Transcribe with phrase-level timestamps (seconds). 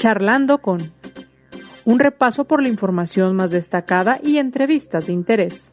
[0.00, 0.94] Charlando con
[1.84, 5.72] un repaso por la información más destacada y entrevistas de interés.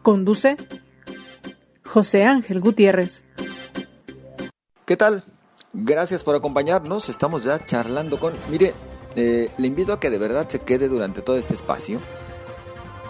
[0.00, 0.56] Conduce
[1.84, 3.24] José Ángel Gutiérrez.
[4.86, 5.24] ¿Qué tal?
[5.74, 7.10] Gracias por acompañarnos.
[7.10, 8.32] Estamos ya charlando con...
[8.50, 8.72] Mire,
[9.14, 12.00] eh, le invito a que de verdad se quede durante todo este espacio.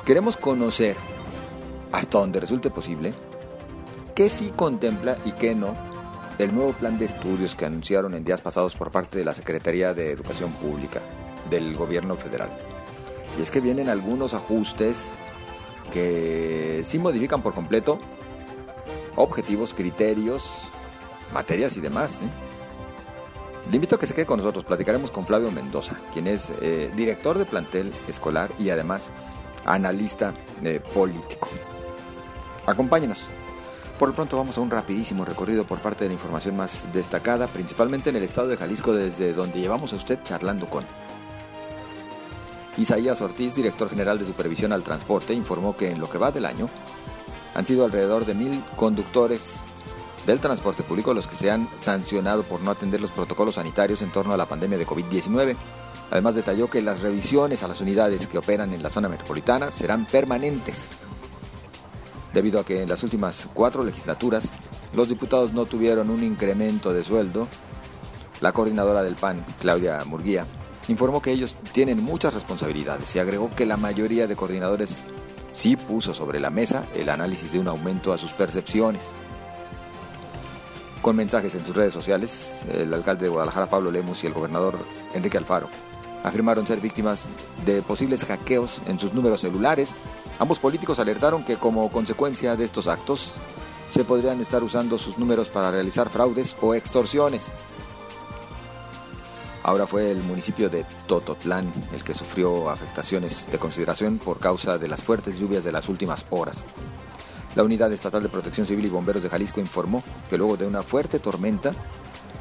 [0.04, 0.96] Queremos conocer,
[1.92, 3.14] hasta donde resulte posible,
[4.16, 5.95] qué sí contempla y qué no
[6.38, 9.94] el nuevo plan de estudios que anunciaron en días pasados por parte de la Secretaría
[9.94, 11.00] de Educación Pública
[11.50, 12.50] del Gobierno Federal.
[13.38, 15.12] Y es que vienen algunos ajustes
[15.92, 17.98] que sí modifican por completo
[19.14, 20.70] objetivos, criterios,
[21.32, 22.16] materias y demás.
[22.16, 22.28] ¿eh?
[23.70, 24.64] Le invito a que se quede con nosotros.
[24.64, 29.10] Platicaremos con Flavio Mendoza, quien es eh, director de plantel escolar y además
[29.64, 31.48] analista eh, político.
[32.66, 33.20] Acompáñenos.
[33.98, 37.46] Por lo pronto vamos a un rapidísimo recorrido por parte de la información más destacada,
[37.46, 40.84] principalmente en el estado de Jalisco, desde donde llevamos a usted charlando con.
[42.76, 46.44] Isaías Ortiz, director general de Supervisión al Transporte, informó que en lo que va del
[46.44, 46.68] año
[47.54, 49.60] han sido alrededor de mil conductores
[50.26, 54.10] del transporte público los que se han sancionado por no atender los protocolos sanitarios en
[54.10, 55.56] torno a la pandemia de COVID-19.
[56.10, 60.04] Además detalló que las revisiones a las unidades que operan en la zona metropolitana serán
[60.04, 60.90] permanentes
[62.32, 64.50] debido a que en las últimas cuatro legislaturas
[64.94, 67.48] los diputados no tuvieron un incremento de sueldo.
[68.40, 70.44] La coordinadora del PAN, Claudia Murguía,
[70.88, 74.96] informó que ellos tienen muchas responsabilidades y agregó que la mayoría de coordinadores
[75.52, 79.02] sí puso sobre la mesa el análisis de un aumento a sus percepciones.
[81.02, 84.78] Con mensajes en sus redes sociales, el alcalde de Guadalajara, Pablo Lemus, y el gobernador
[85.14, 85.68] Enrique Alfaro
[86.26, 87.26] afirmaron ser víctimas
[87.64, 89.94] de posibles hackeos en sus números celulares.
[90.38, 93.32] Ambos políticos alertaron que como consecuencia de estos actos
[93.90, 97.46] se podrían estar usando sus números para realizar fraudes o extorsiones.
[99.62, 104.88] Ahora fue el municipio de Tototlán el que sufrió afectaciones de consideración por causa de
[104.88, 106.64] las fuertes lluvias de las últimas horas.
[107.56, 110.82] La Unidad Estatal de Protección Civil y Bomberos de Jalisco informó que luego de una
[110.82, 111.72] fuerte tormenta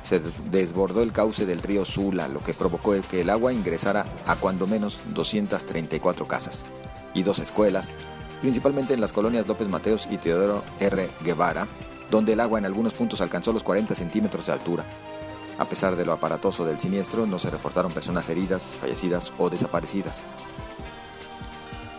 [0.08, 0.22] se
[0.52, 4.68] desbordó el cauce del río Sula, lo que provocó que el agua ingresara a cuando
[4.68, 6.64] menos 234 casas
[7.14, 7.92] y dos escuelas,
[8.42, 11.10] principalmente en las colonias López Mateos y Teodoro R.
[11.24, 11.68] Guevara,
[12.12, 14.86] donde el agua en algunos puntos alcanzó los 40 centímetros de altura.
[15.58, 20.24] A pesar de lo aparatoso del siniestro, no se reportaron personas heridas, fallecidas o desaparecidas.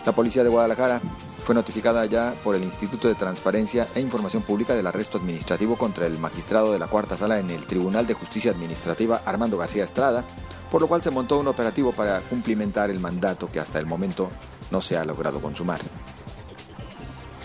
[0.04, 1.00] La policía de Guadalajara
[1.46, 6.04] fue notificada ya por el Instituto de Transparencia e Información Pública del arresto administrativo contra
[6.04, 10.24] el magistrado de la cuarta sala en el Tribunal de Justicia Administrativa Armando García Estrada,
[10.72, 14.28] por lo cual se montó un operativo para cumplimentar el mandato que hasta el momento
[14.72, 15.78] no se ha logrado consumar.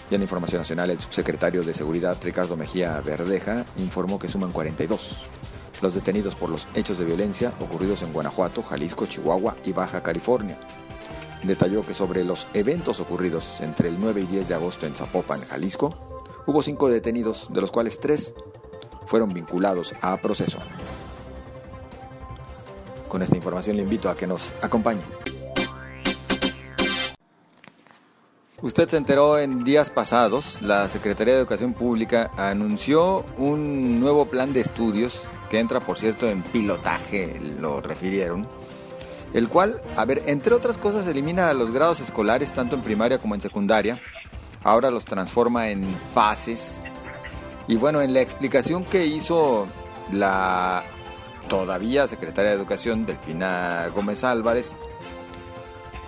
[0.09, 5.15] Y en información nacional, el subsecretario de Seguridad Ricardo Mejía Verdeja informó que suman 42
[5.83, 10.57] los detenidos por los hechos de violencia ocurridos en Guanajuato, Jalisco, Chihuahua y Baja California
[11.43, 15.41] detalló que sobre los eventos ocurridos entre el 9 y 10 de agosto en Zapopan,
[15.41, 15.95] Jalisco,
[16.45, 18.33] hubo cinco detenidos, de los cuales tres
[19.07, 20.59] fueron vinculados a proceso.
[23.07, 25.01] Con esta información le invito a que nos acompañe.
[28.61, 34.53] Usted se enteró en días pasados, la Secretaría de Educación Pública anunció un nuevo plan
[34.53, 38.47] de estudios que entra, por cierto, en pilotaje, lo refirieron,
[39.33, 43.35] el cual, a ver, entre otras cosas, elimina los grados escolares tanto en primaria como
[43.35, 43.99] en secundaria.
[44.63, 46.79] Ahora los transforma en fases.
[47.67, 49.67] Y bueno, en la explicación que hizo
[50.11, 50.83] la
[51.47, 54.73] todavía secretaria de Educación, Delfina Gómez Álvarez,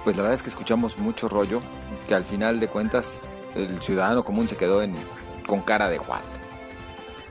[0.03, 1.61] pues la verdad es que escuchamos mucho rollo,
[2.07, 3.21] que al final de cuentas
[3.55, 4.81] el ciudadano común se quedó
[5.47, 6.21] con cara de Juan.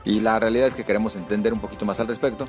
[0.05, 2.47] Y la realidad es que queremos entender un poquito más al respecto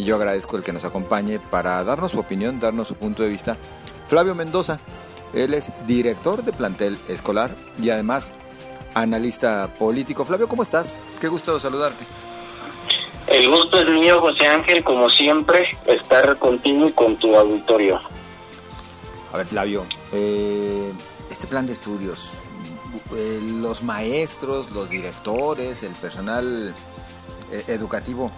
[0.00, 3.28] y yo agradezco el que nos acompañe para darnos su opinión, darnos su punto de
[3.28, 3.58] vista.
[4.08, 4.80] Flavio Mendoza,
[5.34, 8.32] él es director de plantel escolar y además
[8.94, 10.24] analista político.
[10.24, 11.02] Flavio, ¿cómo estás?
[11.20, 12.06] Qué gusto saludarte.
[13.26, 18.00] El gusto es mío, José Ángel, como siempre, estar contigo y con tu auditorio.
[19.34, 20.92] A ver, Flavio, eh,
[21.30, 22.30] este plan de estudios,
[23.14, 26.74] eh, los maestros, los directores, el personal
[27.52, 28.32] eh, educativo,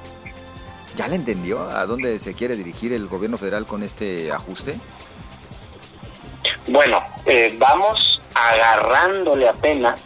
[0.97, 4.77] ¿Ya le entendió a dónde se quiere dirigir el gobierno federal con este ajuste?
[6.67, 10.03] Bueno, eh, vamos agarrándole apenas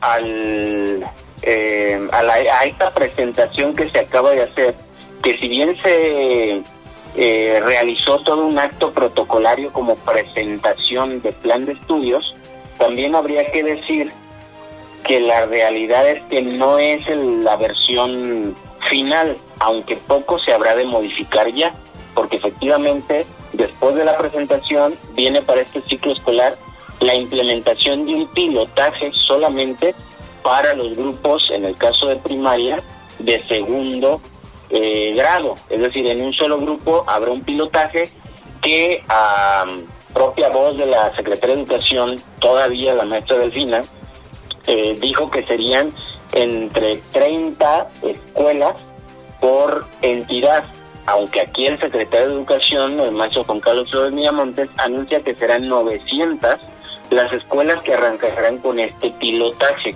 [0.00, 1.06] al,
[1.42, 4.74] eh, a, a, esta presentación que se acaba de hacer,
[5.22, 6.62] que si bien se
[7.16, 12.34] eh, realizó todo un acto protocolario como presentación de plan de estudios,
[12.78, 14.12] también habría que decir
[15.06, 18.56] que la realidad es que no es la versión
[18.90, 21.74] final aunque poco se habrá de modificar ya,
[22.14, 26.56] porque efectivamente después de la presentación viene para este ciclo escolar
[27.00, 29.94] la implementación de un pilotaje solamente
[30.42, 32.82] para los grupos, en el caso de primaria,
[33.18, 34.20] de segundo
[34.70, 35.54] eh, grado.
[35.68, 38.10] Es decir, en un solo grupo habrá un pilotaje
[38.62, 39.66] que a
[40.14, 43.82] propia voz de la Secretaría de Educación, todavía la maestra Delfina,
[44.66, 45.92] eh, dijo que serían
[46.32, 48.76] entre 30 escuelas
[49.46, 50.64] por entidad,
[51.06, 55.68] aunque aquí el secretario de Educación, el maestro Juan Carlos Flores Millamontes, anuncia que serán
[55.68, 56.58] 900
[57.10, 59.94] las escuelas que arrancarán con este pilotaje.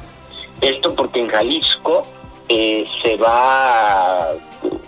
[0.61, 2.03] Esto porque en Jalisco
[2.49, 4.29] eh, se va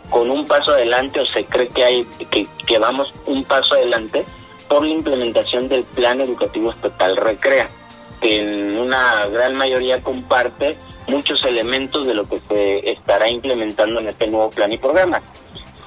[0.09, 4.25] con un paso adelante o se cree que hay que, que vamos un paso adelante
[4.69, 7.69] por la implementación del Plan Educativo Estatal Recrea,
[8.21, 14.09] que en una gran mayoría comparte muchos elementos de lo que se estará implementando en
[14.09, 15.23] este nuevo plan y programa.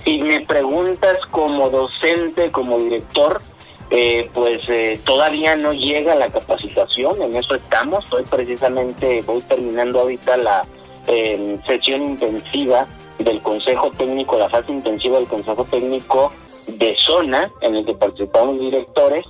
[0.04, 3.42] Si me preguntas como docente, como director,
[3.90, 8.12] eh, pues eh, todavía no llega la capacitación, en eso estamos.
[8.12, 10.64] Hoy precisamente voy terminando ahorita la
[11.08, 12.88] eh, sesión intensiva
[13.20, 16.32] del Consejo Técnico, la fase intensiva del Consejo Técnico
[16.68, 19.26] de zona, en el que participamos directores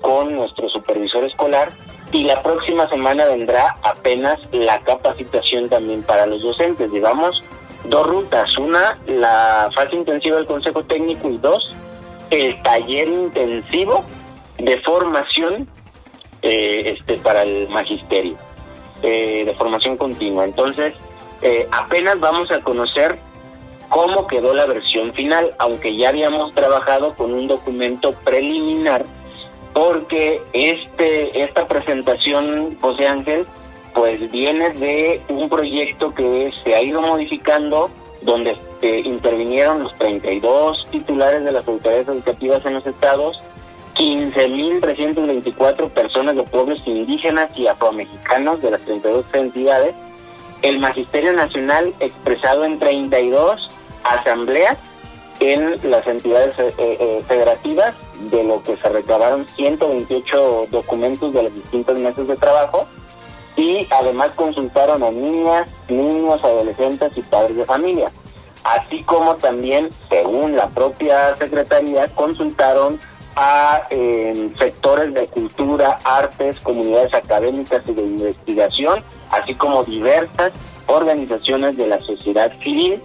[0.00, 1.68] con nuestro supervisor escolar
[2.12, 6.90] y la próxima semana vendrá apenas la capacitación también para los docentes.
[6.92, 7.42] Digamos,
[7.84, 8.56] dos rutas.
[8.58, 11.74] Una, la fase intensiva del Consejo Técnico y dos,
[12.30, 14.04] el taller intensivo
[14.58, 15.68] de formación
[16.42, 18.36] eh, este para el magisterio,
[19.02, 20.44] eh, de formación continua.
[20.44, 20.94] Entonces,
[21.42, 23.18] eh, apenas vamos a conocer
[23.88, 29.04] cómo quedó la versión final, aunque ya habíamos trabajado con un documento preliminar,
[29.76, 33.44] porque este esta presentación, José Ángel,
[33.92, 37.90] pues viene de un proyecto que se ha ido modificando
[38.22, 43.42] donde eh, intervinieron los 32 titulares de las autoridades educativas en los estados,
[43.96, 49.94] 15.324 personas de pueblos indígenas y afromexicanos de las 32 entidades,
[50.62, 53.68] el Magisterio Nacional expresado en 32
[54.04, 54.78] asambleas
[55.40, 57.94] en las entidades eh, eh, federativas,
[58.30, 62.86] de lo que se recabaron 128 documentos de los distintos meses de trabajo,
[63.56, 68.10] y además consultaron a niñas, niños, adolescentes y padres de familia.
[68.64, 72.98] Así como también, según la propia Secretaría, consultaron
[73.36, 80.52] a em, sectores de cultura, artes, comunidades académicas y de investigación, así como diversas
[80.86, 83.00] organizaciones de la sociedad civil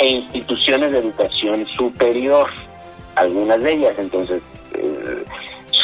[0.00, 2.48] e instituciones de educación superior,
[3.14, 3.98] algunas de ellas.
[3.98, 4.42] Entonces,
[4.74, 5.24] eh,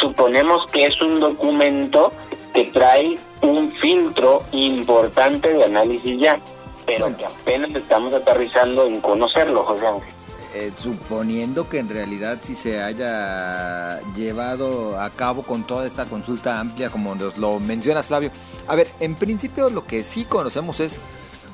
[0.01, 2.11] suponemos que es un documento
[2.53, 6.39] que trae un filtro importante de análisis ya
[6.87, 10.09] pero que apenas estamos aterrizando en conocerlo, José Ángel.
[10.55, 16.59] Eh, suponiendo que en realidad si se haya llevado a cabo con toda esta consulta
[16.59, 18.31] amplia como nos lo mencionas Flavio.
[18.67, 20.99] A ver, en principio lo que sí conocemos es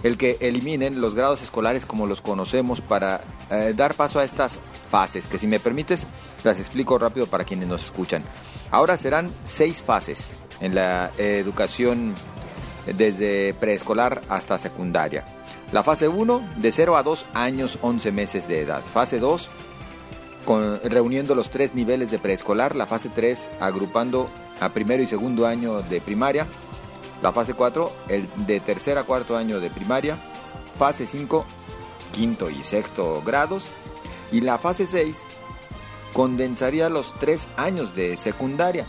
[0.03, 4.59] el que eliminen los grados escolares como los conocemos para eh, dar paso a estas
[4.89, 6.05] fases, que si me permites
[6.43, 8.23] las explico rápido para quienes nos escuchan.
[8.69, 12.15] Ahora serán seis fases en la educación
[12.97, 15.25] desde preescolar hasta secundaria.
[15.71, 18.81] La fase 1 de 0 a 2 años 11 meses de edad.
[18.81, 19.49] Fase 2
[20.83, 22.75] reuniendo los tres niveles de preescolar.
[22.75, 26.45] La fase 3 agrupando a primero y segundo año de primaria.
[27.23, 30.17] La fase 4 el de tercer a cuarto año de primaria.
[30.77, 31.45] Fase 5
[32.11, 33.63] quinto y sexto grados.
[34.33, 35.23] Y la fase 6
[36.11, 38.85] condensaría los tres años de secundaria.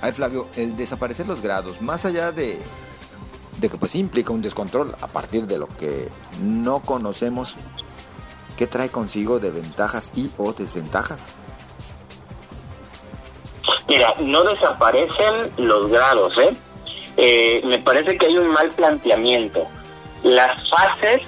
[0.00, 2.58] A ver, Flavio, el desaparecer los grados, más allá de
[3.60, 6.08] de que pues implica un descontrol a partir de lo que
[6.40, 7.56] no conocemos,
[8.56, 11.34] ¿qué trae consigo de ventajas y o desventajas?
[13.88, 16.56] Mira, no desaparecen los grados, ¿eh?
[17.16, 17.60] ¿Eh?
[17.64, 19.66] me parece que hay un mal planteamiento.
[20.22, 21.22] Las fases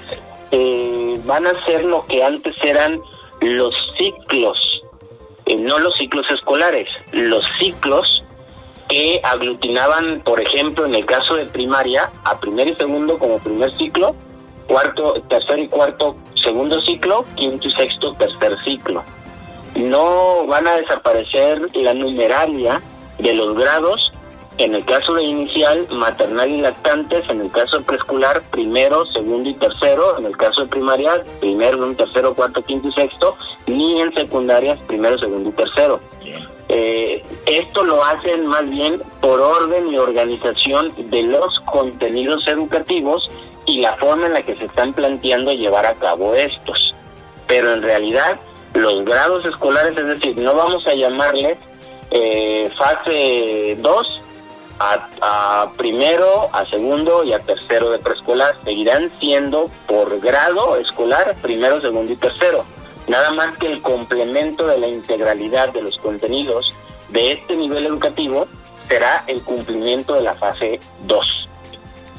[0.50, 3.00] eh, van a ser lo que antes eran
[3.40, 4.82] los ciclos,
[5.46, 8.22] eh, no los ciclos escolares, los ciclos
[8.88, 13.72] que aglutinaban, por ejemplo, en el caso de primaria, a primer y segundo como primer
[13.72, 14.14] ciclo,
[14.66, 19.02] cuarto, tercer y cuarto, segundo ciclo, quinto y sexto, tercer ciclo.
[19.74, 22.82] No van a desaparecer la numeraria
[23.18, 24.11] de los grados,
[24.58, 29.48] en el caso de inicial, maternal y lactantes, en el caso de preescolar, primero, segundo
[29.48, 34.12] y tercero, en el caso de primaria, primero, tercero, cuarto, quinto y sexto, ni en
[34.12, 36.00] secundarias, primero, segundo y tercero.
[36.68, 43.30] Eh, esto lo hacen más bien por orden y organización de los contenidos educativos
[43.66, 46.94] y la forma en la que se están planteando llevar a cabo estos.
[47.46, 48.40] pero en realidad
[48.72, 51.58] los grados escolares, es decir, no vamos a llamarle
[52.10, 54.21] eh, fase 2
[55.20, 58.56] a, primero, a segundo y a tercero de preescolar.
[58.64, 62.64] Seguirán siendo por grado escolar primero, segundo y tercero.
[63.08, 66.74] Nada más que el complemento de la integralidad de los contenidos
[67.10, 68.46] de este nivel educativo
[68.88, 71.26] será el cumplimiento de la fase 2.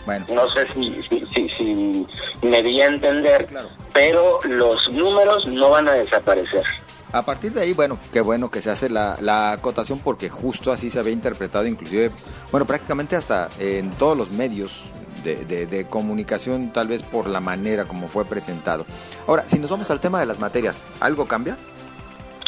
[0.06, 0.26] Bueno.
[0.34, 2.08] No sé si, si, si,
[2.42, 3.48] me di a entender,
[3.94, 6.64] pero los números no van a desaparecer.
[7.14, 10.72] A partir de ahí, bueno, qué bueno que se hace la, la acotación porque justo
[10.72, 12.12] así se había interpretado inclusive,
[12.52, 14.84] bueno, prácticamente hasta en todos los medios
[15.24, 18.86] de, de, comunicación, tal vez por la manera como fue presentado.
[19.26, 21.56] Ahora, si nos vamos al tema de las materias, ¿algo cambia?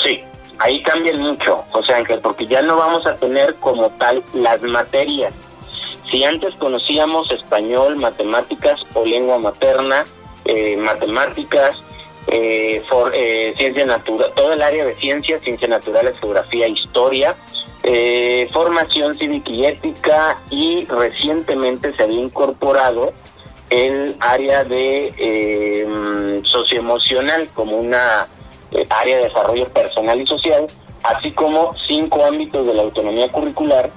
[0.03, 0.22] Sí,
[0.57, 5.34] ahí cambia mucho, José Ángel, porque ya no vamos a tener como tal las materias
[6.12, 10.03] si antes conocíamos español, matemáticas o lengua materna,
[10.45, 11.81] eh, matemáticas,
[12.27, 12.82] eh,
[13.13, 17.36] eh, ciencia natural, todo el área de ciencias, ciencias naturales, geografía, historia,
[18.51, 23.13] formación cívica y ética y recientemente se había incorporado
[23.70, 28.27] el área de socioemocional como una
[28.89, 30.65] área de desarrollo personal y social,
[31.03, 33.91] así como cinco ámbitos de la autonomía curricular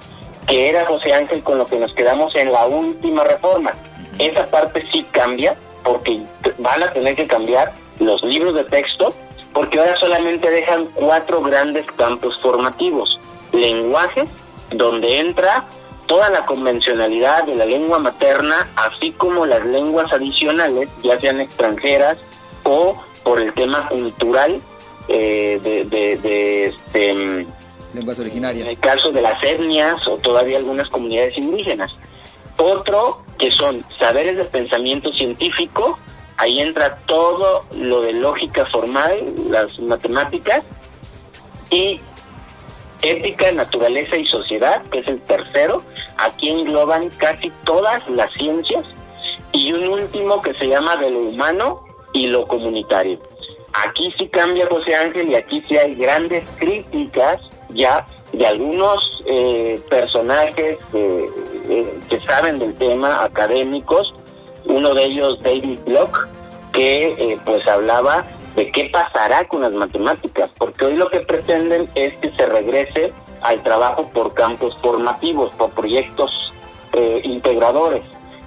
[0.48, 3.72] que era José Ángel con lo que nos quedamos en la última reforma.
[4.18, 6.22] Esa parte sí cambia, porque
[6.58, 9.12] van a tener que cambiar los libros de texto,
[9.52, 13.18] porque ahora solamente dejan cuatro grandes campos formativos.
[13.52, 14.24] Lenguaje,
[14.70, 15.64] donde entra
[16.06, 22.18] toda la convencionalidad de la lengua materna, así como las lenguas adicionales, ya sean extranjeras
[22.64, 24.60] o por el tema cultural
[25.08, 27.46] eh, de, de, de este,
[27.94, 28.64] lenguas originarias.
[28.64, 31.94] En el caso de las etnias o todavía algunas comunidades indígenas.
[32.56, 35.98] Otro que son saberes de pensamiento científico,
[36.36, 39.16] ahí entra todo lo de lógica formal,
[39.48, 40.62] las matemáticas,
[41.70, 42.00] y
[43.02, 45.82] ética, naturaleza y sociedad, que es el tercero.
[46.16, 48.84] Aquí engloban casi todas las ciencias.
[49.52, 53.18] Y un último que se llama de lo humano y lo comunitario.
[53.72, 57.40] Aquí sí cambia José Ángel y aquí sí hay grandes críticas
[57.70, 60.78] ya de algunos eh, personajes
[61.68, 64.14] eh, que saben del tema, académicos,
[64.64, 66.28] uno de ellos David Block,
[66.72, 71.88] que eh, pues hablaba de qué pasará con las matemáticas, porque hoy lo que pretenden
[71.94, 76.30] es que se regrese al trabajo por campos formativos, por proyectos
[77.22, 78.02] integradores.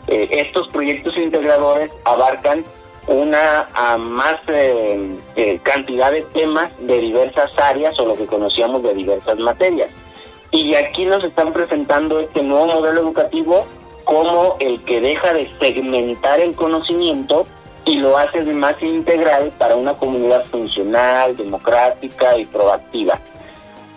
[0.08, 2.66] estos proyectos integradores abarcan
[3.08, 8.94] una más eh, eh, cantidad de temas de diversas áreas o lo que conocíamos de
[8.94, 9.90] diversas materias.
[10.52, 13.66] Y aquí nos están presentando este nuevo modelo educativo
[14.04, 17.46] como el que deja de segmentar el conocimiento
[17.86, 23.20] y lo hace de más integral para una comunidad funcional, democrática y proactiva.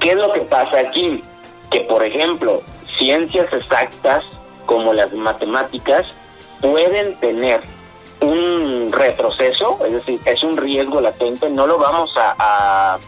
[0.01, 1.23] ¿Qué es lo que pasa aquí?
[1.71, 2.63] Que, por ejemplo,
[2.99, 4.25] ciencias exactas
[4.67, 6.07] como las matemáticas
[6.61, 7.61] pueden tener
[8.21, 12.99] un retroceso, es decir, es un riesgo latente, no lo vamos a,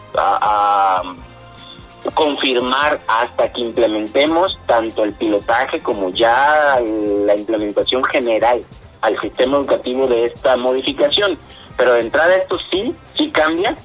[2.13, 8.61] confirmar hasta que implementemos tanto el pilotaje como ya la implementación general
[9.01, 11.37] al sistema educativo de esta modificación.
[11.75, 13.75] Pero de entrada esto sí, sí cambia,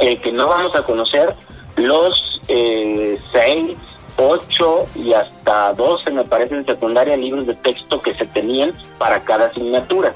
[0.00, 1.34] el que no vamos a conocer
[1.76, 3.76] los eh, seis,
[4.16, 9.22] ocho y hasta doce, me parece, en secundaria libros de texto que se tenían para
[9.24, 10.14] cada asignatura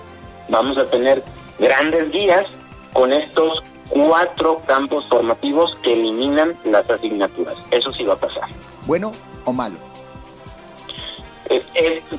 [0.48, 1.22] vamos a tener
[1.58, 2.46] grandes guías
[2.92, 7.56] con estos cuatro campos formativos que eliminan las asignaturas.
[7.70, 8.48] Eso sí va a pasar.
[8.86, 9.12] ¿Bueno
[9.44, 9.76] o malo?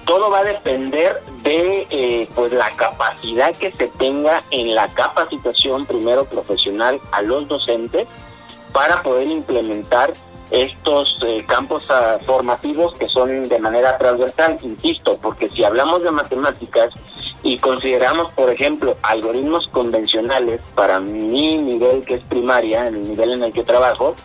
[0.06, 5.86] todo va a depender de eh, pues la capacidad que se tenga en la capacitación
[5.86, 8.08] primero profesional a los docentes
[8.72, 10.14] para poder implementar
[10.52, 16.12] estos eh, campos ah, formativos que son de manera transversal, insisto, porque si hablamos de
[16.12, 16.90] matemáticas
[17.44, 23.34] y consideramos, por ejemplo, algoritmos convencionales para mi nivel que es primaria, en el nivel
[23.34, 24.16] en el que trabajo,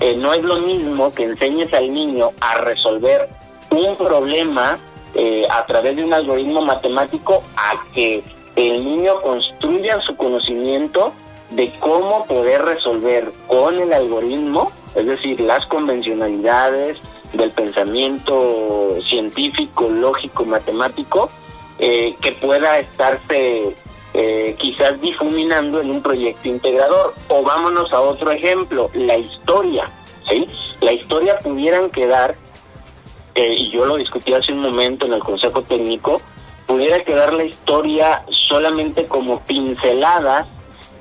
[0.00, 3.28] eh, no es lo mismo que enseñes al niño a resolver
[3.70, 4.78] un problema
[5.14, 8.22] eh, a través de un algoritmo matemático a que
[8.56, 11.12] el niño construya su conocimiento
[11.50, 16.98] de cómo poder resolver con el algoritmo, es decir, las convencionalidades
[17.32, 21.30] del pensamiento científico, lógico, matemático,
[21.78, 23.74] eh, que pueda estarse
[24.14, 27.14] eh, quizás difuminando en un proyecto integrador.
[27.28, 29.90] O vámonos a otro ejemplo, la historia.
[30.28, 30.48] ¿sí?
[30.80, 32.34] La historia pudieran quedar,
[33.34, 36.20] eh, y yo lo discutí hace un momento en el Consejo Técnico,
[36.66, 40.46] pudiera quedar la historia solamente como pinceladas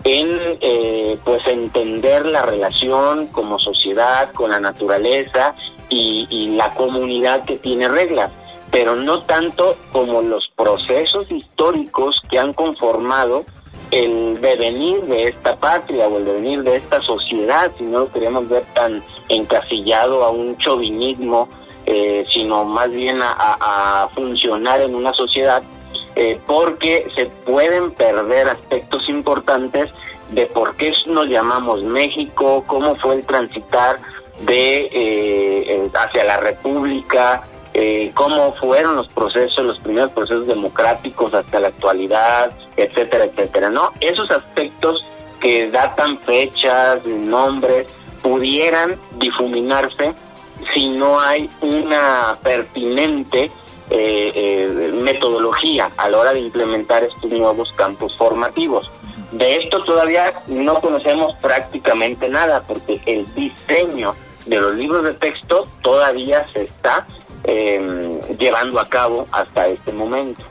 [0.08, 5.54] en eh, pues entender la relación como sociedad con la naturaleza
[5.90, 8.32] y, y la comunidad que tiene reglas,
[8.72, 13.44] pero no tanto como los procesos históricos que han conformado
[13.92, 18.48] el devenir de esta patria o el devenir de esta sociedad, si no lo queremos
[18.48, 21.50] ver tan encasillado a un chauvinismo,
[21.86, 25.64] eh, sino más bien a, funcionar en una sociedad,
[26.20, 29.92] eh, porque se pueden perder aspectos importantes
[30.32, 34.00] de por qué nos llamamos México, cómo fue el transitar
[34.42, 41.60] de eh, hacia la República, eh, cómo fueron los procesos, los primeros procesos democráticos hasta
[41.60, 43.92] la actualidad, etcétera, etcétera, ¿no?
[44.00, 45.06] Esos aspectos
[45.40, 50.16] que datan fechas, nombres, pudieran difuminarse
[50.74, 53.52] si no hay una pertinente
[53.89, 58.91] eh, eh, metodología a la hora de implementar estos nuevos campos formativos.
[59.32, 64.13] De esto todavía no conocemos prácticamente nada porque el diseño
[64.46, 67.06] de los libros de texto todavía se está
[67.44, 70.44] eh, llevando a cabo hasta este momento.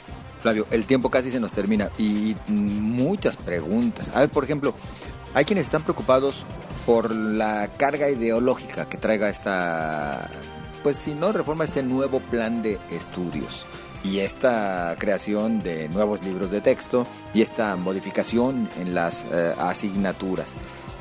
[0.42, 4.10] Flavio, el tiempo casi se nos termina y muchas preguntas.
[4.14, 4.74] A ver, por ejemplo,
[5.34, 6.46] hay quienes están preocupados
[6.86, 10.30] por la carga ideológica que traiga esta,
[10.86, 13.66] pues si no reforma este nuevo plan de estudios
[14.04, 20.52] y esta creación de nuevos libros de texto y esta modificación en las eh, asignaturas.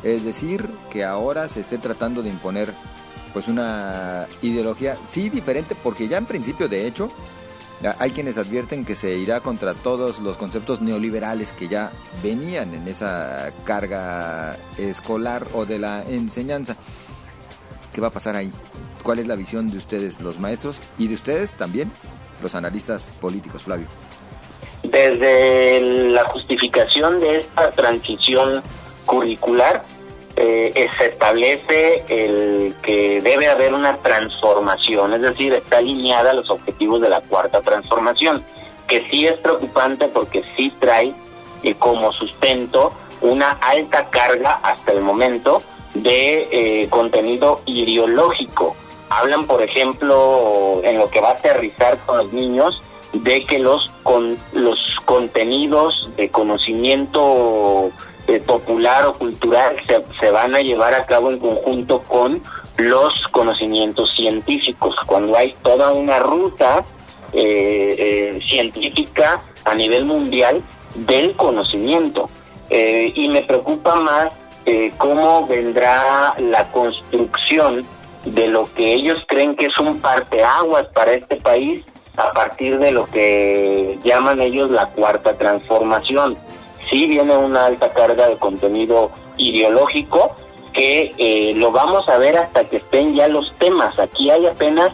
[0.02, 2.74] Es decir, que ahora se esté tratando de imponer
[3.32, 7.12] pues una ideología, sí diferente, porque ya en principio, de hecho,
[8.00, 11.92] hay quienes advierten que se irá contra todos los conceptos neoliberales que ya
[12.24, 16.76] venían en esa carga escolar o de la enseñanza.
[17.94, 18.52] ¿Qué va a pasar ahí?
[19.06, 21.92] ¿Cuál es la visión de ustedes, los maestros, y de ustedes también,
[22.42, 23.86] los analistas políticos, Flavio?
[24.82, 28.64] Desde la justificación de esta transición
[29.06, 29.84] curricular,
[30.36, 36.50] eh, se establece el que debe haber una transformación, es decir, está alineada a los
[36.50, 38.44] objetivos de la cuarta transformación,
[38.88, 41.14] que sí es preocupante porque sí trae
[41.62, 42.92] eh, como sustento
[43.22, 45.62] una alta carga hasta el momento
[45.94, 48.76] de eh, contenido ideológico.
[49.10, 52.82] Hablan, por ejemplo, en lo que va a aterrizar con los niños,
[53.14, 57.92] de que los, con, los contenidos de conocimiento
[58.28, 62.42] eh, popular o cultural se, se, van a llevar a cabo en conjunto con
[62.78, 66.84] los conocimientos científicos, cuando hay toda una ruta
[67.34, 70.62] eh, eh, científica a nivel mundial
[70.96, 72.30] del conocimiento.
[72.70, 74.34] y me preocupa más
[74.98, 77.86] cómo vendrá la construcción
[78.26, 81.84] de lo que ellos creen que es un parteaguas para este país
[82.18, 86.38] a partir de lo que llaman ellos la cuarta transformación
[86.90, 90.36] sí viene una alta carga de contenido ideológico
[90.74, 93.98] que eh, lo vamos a ver hasta que estén ya los temas.
[93.98, 94.92] Aquí hay apenas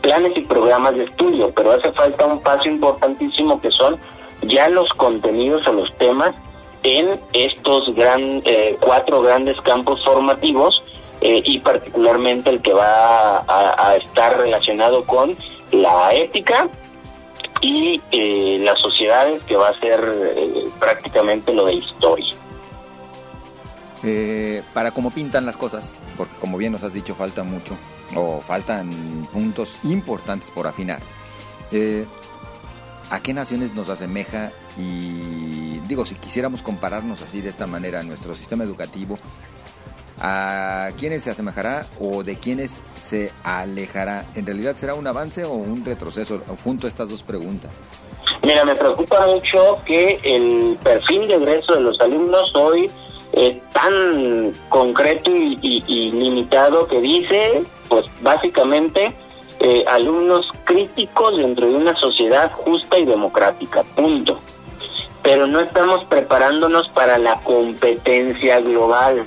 [0.00, 3.98] planes y programas de estudio, pero hace falta un paso importantísimo que son
[4.42, 6.34] ya los contenidos o los temas
[6.82, 10.82] en estos gran, eh, cuatro grandes campos formativos
[11.20, 15.36] eh, y particularmente el que va a estar relacionado con
[15.72, 16.68] la ética,
[17.60, 20.00] y eh, las sociedades que va a ser
[20.36, 22.34] eh, prácticamente lo de historia.
[24.02, 27.76] Eh, para cómo pintan las cosas, porque como bien nos has dicho falta mucho
[28.16, 31.00] o faltan puntos importantes por afinar.
[33.10, 34.52] ¿A qué naciones nos asemeja?
[34.78, 39.18] Y digo, si quisiéramos compararnos así de esta manera, nuestro sistema educativo,
[40.22, 44.26] ¿A quiénes se asemejará o de quiénes se alejará?
[44.34, 46.42] ¿En realidad será un avance o un retroceso?
[46.62, 47.70] Junto a estas dos preguntas.
[48.42, 52.90] Mira, me preocupa mucho que el perfil de egreso de los alumnos hoy
[53.32, 59.14] es tan concreto y, limitado que dice, pues básicamente,
[59.60, 64.38] eh, alumnos críticos dentro de una sociedad justa y democrática, punto.
[65.22, 69.26] Pero no estamos preparándonos para la competencia global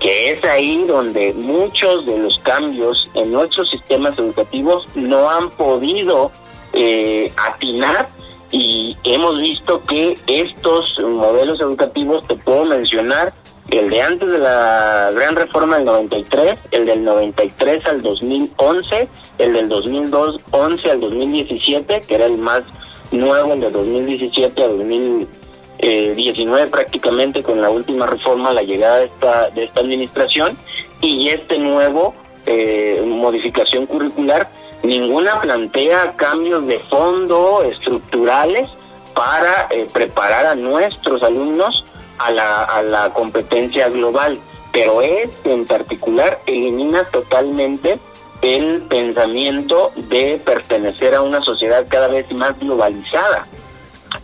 [0.00, 6.32] que es ahí donde muchos de los cambios en nuestros sistemas educativos no han podido
[6.72, 8.08] eh, atinar
[8.50, 13.32] y hemos visto que estos modelos educativos, te puedo mencionar,
[13.70, 19.08] el de antes de la gran reforma del 93, el del 93 al 2011,
[19.38, 22.64] el del 2011 al 2017, que era el más
[23.12, 25.39] nuevo, el de 2017 a 2017
[25.82, 30.56] eh, 19 prácticamente con la última reforma, la llegada de esta, de esta administración
[31.00, 32.14] y este nuevo
[32.44, 34.50] eh, modificación curricular,
[34.82, 38.68] ninguna plantea cambios de fondo estructurales
[39.14, 41.84] para eh, preparar a nuestros alumnos
[42.18, 44.38] a la, a la competencia global,
[44.72, 47.98] pero este en particular elimina totalmente
[48.42, 53.46] el pensamiento de pertenecer a una sociedad cada vez más globalizada.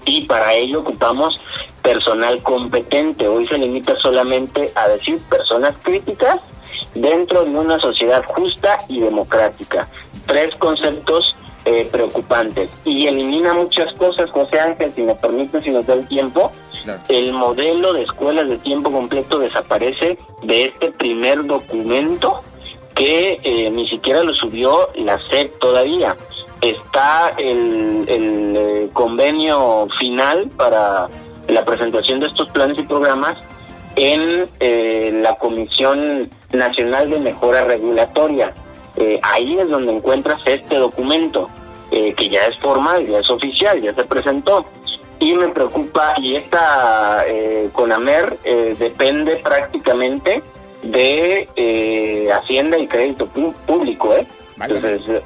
[0.04, 1.42] Y para ello ocupamos
[1.82, 3.28] personal competente.
[3.28, 6.40] Hoy se limita solamente a decir personas críticas
[6.94, 9.88] dentro de una sociedad justa y democrática.
[10.26, 12.70] Tres conceptos eh, preocupantes.
[12.84, 16.52] Y elimina muchas cosas, José Ángel, si me permite, si nos da el tiempo.
[17.08, 22.42] El modelo de escuelas de tiempo completo desaparece de este primer documento
[22.94, 26.16] que eh, ni siquiera lo subió la SEP todavía.
[26.60, 31.08] Está el, el eh, convenio final para
[31.48, 33.36] la presentación de estos planes y programas
[33.94, 38.52] en eh, la Comisión Nacional de Mejora Regulatoria.
[39.22, 41.48] ahí es donde encuentras este documento,
[41.90, 44.64] que ya es formal, ya es oficial, ya se presentó.
[45.18, 47.24] Y me preocupa, y esta
[47.72, 48.38] CONAMER
[48.78, 50.42] depende prácticamente
[50.90, 53.26] de eh, Hacienda y Crédito
[53.66, 54.26] Público, ¿eh?
[54.60, 55.22] Entonces,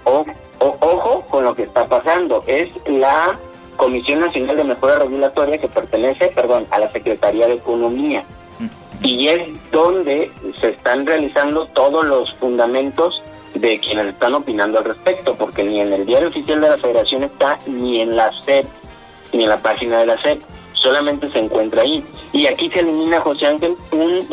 [0.60, 2.44] ojo con lo que está pasando.
[2.46, 3.38] Es la
[3.76, 8.24] Comisión Nacional de Mejora Regulatoria que pertenece, perdón, a la Secretaría de Economía.
[9.02, 13.22] Y es donde se están realizando todos los fundamentos
[13.54, 17.24] de quienes están opinando al respecto, porque ni en el diario oficial de la Federación
[17.24, 18.66] está, ni en la SEP,
[19.32, 20.42] ni en la página de la SEP
[20.74, 22.04] solamente se encuentra ahí.
[22.32, 24.26] Y aquí se elimina, José Ángel, un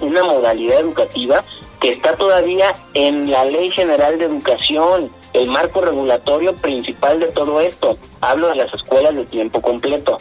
[0.00, 1.42] una modalidad educativa
[1.80, 7.60] que está todavía en la Ley General de Educación, el marco regulatorio principal de todo
[7.60, 7.98] esto.
[8.20, 10.16] Hablo de las escuelas de tiempo completo.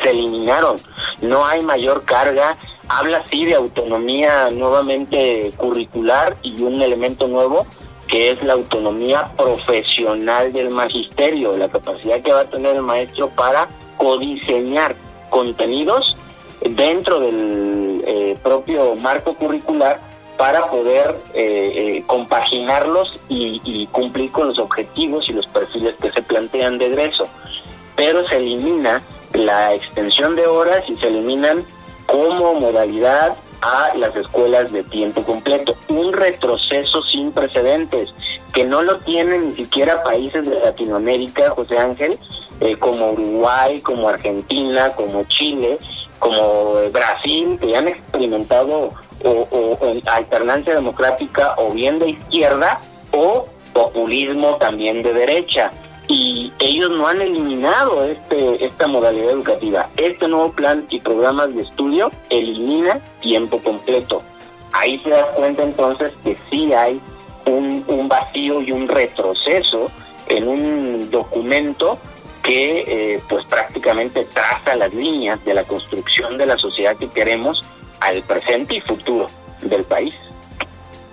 [0.00, 0.76] Se eliminaron,
[1.22, 2.56] no hay mayor carga,
[2.88, 7.66] habla sí de autonomía nuevamente curricular y un elemento nuevo
[8.06, 13.28] que es la autonomía profesional del magisterio, la capacidad que va a tener el maestro
[13.30, 14.94] para codiseñar
[15.30, 16.16] contenidos
[16.60, 20.00] dentro del eh, propio marco curricular
[20.38, 26.12] para poder eh, eh, compaginarlos y, y, cumplir con los objetivos y los perfiles que
[26.12, 27.28] se plantean de egreso.
[27.96, 31.64] Pero se elimina la extensión de horas y se eliminan
[32.06, 35.76] como modalidad a las escuelas de tiempo completo.
[35.88, 38.08] Un retroceso sin precedentes
[38.52, 42.16] que no lo tienen ni siquiera países de Latinoamérica, José Ángel,
[42.60, 45.78] eh, como Uruguay, como Argentina, como Chile,
[46.20, 48.92] como Brasil, que han experimentado
[49.24, 52.80] o, alternancia democrática o bien de izquierda
[53.12, 55.72] o populismo también de derecha.
[56.08, 59.88] Y ellos no han eliminado este esta modalidad educativa.
[59.96, 64.22] Este nuevo plan y programas de estudio elimina tiempo completo.
[64.72, 67.00] Ahí se da cuenta entonces que sí hay
[67.46, 69.90] un, vacío y un retroceso
[70.28, 71.98] en un documento
[72.42, 77.62] que eh, pues prácticamente traza las líneas de la construcción de la sociedad que queremos
[78.00, 79.26] al presente y futuro
[79.62, 80.14] del país.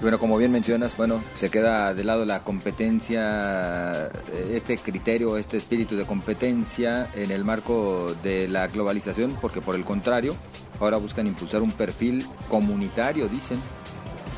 [0.01, 5.57] Bueno, como bien mencionas, bueno, se queda de lado la competencia, eh, este criterio, este
[5.57, 10.35] espíritu de competencia en el marco de la globalización, porque por el contrario,
[10.79, 13.59] ahora buscan impulsar un perfil comunitario, dicen,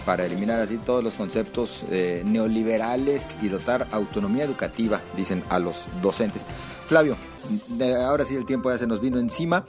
[0.05, 5.85] para eliminar así todos los conceptos eh, neoliberales y dotar autonomía educativa, dicen a los
[6.01, 6.43] docentes.
[6.87, 7.17] Flavio,
[8.05, 9.65] ahora sí el tiempo ya se nos vino encima.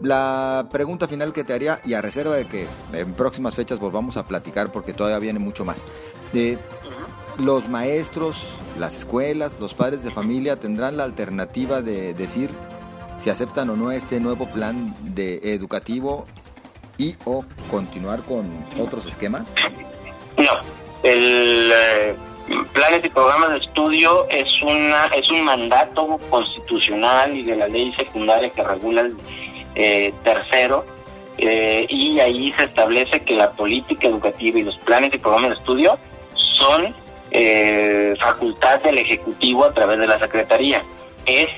[0.00, 4.16] La pregunta final que te haría, y a reserva de que en próximas fechas volvamos
[4.16, 5.86] a platicar porque todavía viene mucho más,
[6.32, 6.58] de
[7.38, 8.46] los maestros,
[8.78, 12.50] las escuelas, los padres de familia tendrán la alternativa de decir
[13.16, 16.26] si aceptan o no este nuevo plan de educativo
[16.96, 18.46] y o continuar con
[18.78, 19.42] otros esquemas?
[20.36, 20.52] No,
[21.02, 22.14] el, eh,
[22.72, 28.50] planes y de estudio es una es un mandato constitucional y de la ley secundaria
[28.50, 29.16] que regula el
[29.74, 30.84] eh, tercero
[31.36, 35.56] eh, y ahí se establece que la política educativa y los planes y programas de
[35.56, 35.98] estudio
[36.34, 36.94] son
[37.30, 40.82] eh, facultad del ejecutivo a través de la secretaría.
[41.26, 41.48] Es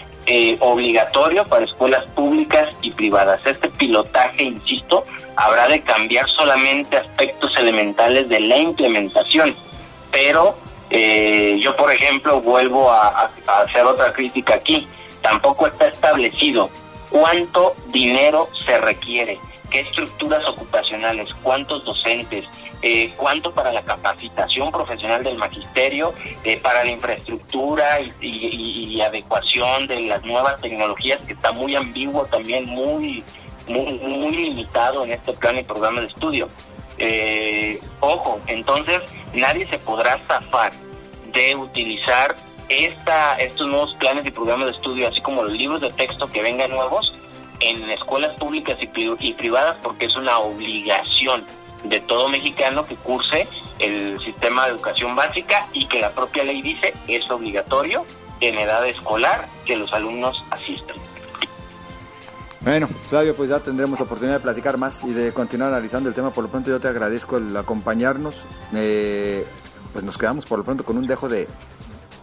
[0.61, 3.45] obligatorio para escuelas públicas y privadas.
[3.45, 9.57] Este pilotaje insisto habrá de cambiar solamente aspectos elementales de la implementación.
[10.13, 10.55] Pero
[10.91, 14.87] eh, yo, por ejemplo, vuelvo a, hacer otra crítica aquí.
[15.23, 16.69] Tampoco está establecido
[17.11, 19.39] cuánto dinero se requiere,
[19.71, 22.47] qué estructuras ocupacionales, cuántos docentes,
[22.83, 30.01] eh, cuánto para la capacitación profesional del magisterio, eh, para la infraestructura y, adecuación de
[30.03, 33.25] las nuevas tecnologías, que está muy ambiguo también, muy,
[33.67, 36.49] muy, muy limitado en este plan y programa de estudio.
[36.99, 39.01] Eh, ojo, entonces
[39.33, 40.73] nadie se podrá zafar
[41.33, 42.37] de utilizar
[42.71, 46.71] estos nuevos planes y programas de estudio, así como los libros de texto que vengan
[46.71, 47.13] nuevos,
[47.61, 51.45] en escuelas públicas y, privadas porque es una obligación
[51.85, 53.47] de todo mexicano que curse
[53.79, 58.05] el sistema de educación básica y que la propia ley dice es obligatorio
[58.41, 60.97] en edad escolar que los alumnos asistan.
[62.63, 66.31] Bueno, Flavio, pues ya tendremos oportunidad de platicar más y de continuar analizando el tema.
[66.31, 68.47] Por lo pronto yo te agradezco el acompañarnos.
[68.75, 69.47] Eh,
[69.93, 71.49] pues nos quedamos por lo pronto con un dejo de,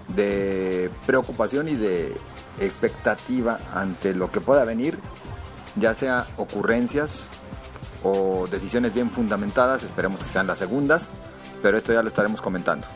[0.08, 2.16] de preocupación y de
[2.60, 4.98] expectativa ante lo que pueda venir,
[5.76, 7.24] ya sea ocurrencias
[8.04, 11.10] o decisiones bien fundamentadas, esperemos que sean las segundas,
[11.62, 12.88] pero esto ya lo estaremos comentando.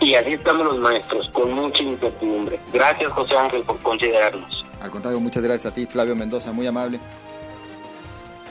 [0.00, 2.60] Y así estamos los maestros, con mucha incertidumbre.
[2.72, 4.64] Gracias José Ángel por considerarnos.
[4.82, 7.00] Al contrario, muchas gracias a ti, Flavio Mendoza, muy amable.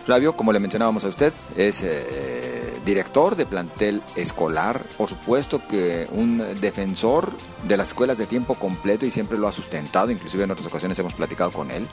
[0.06, 2.53] Flavio, como le mencionábamos a usted, es eh,
[2.86, 7.32] director de plantel escolar, por supuesto que un defensor
[7.68, 11.00] de las escuelas de tiempo completo y siempre lo ha sustentado, inclusive en otras ocasiones
[11.00, 11.88] hemos platicado con él,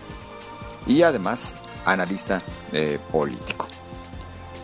[0.86, 3.66] y además analista eh, político.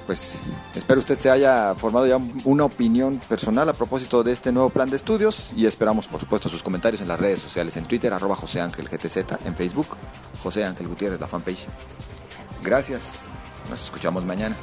[0.07, 0.35] Pues
[0.77, 4.89] espero usted se haya formado ya una opinión personal a propósito de este nuevo plan
[4.89, 8.37] de estudios y esperamos por supuesto sus comentarios en las redes sociales, en Twitter, arroba
[8.37, 9.89] José Ángel GTZ, en Facebook,
[10.45, 11.67] José Ángel Gutiérrez, la fanpage.
[12.62, 13.03] Gracias
[13.69, 14.57] nos escuchamos mañana.